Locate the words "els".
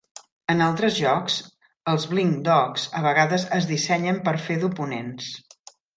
1.93-2.07